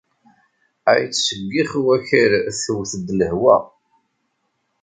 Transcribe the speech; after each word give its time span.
Ad 0.91 0.97
yettseggix 1.03 1.71
wakal 1.83 2.31
tewwet-d 2.63 3.07
lehwa. 3.19 3.57